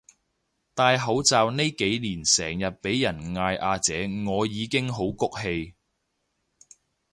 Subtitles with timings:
[0.73, 5.75] 戴口罩呢幾年成日畀人嗌阿姐我已經好谷氣